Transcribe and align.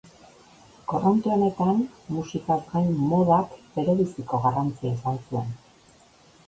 Korronte 0.93 1.29
honetan, 1.35 1.83
musikaz 2.15 2.57
gain 2.73 2.91
modak 3.13 3.55
berebiziko 3.77 4.43
garrantzia 4.49 4.97
izan 4.99 5.23
zuen. 5.29 5.55